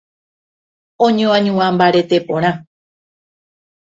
oñoañuã 1.05 1.67
mbarete 1.75 2.15
porã 2.27 2.51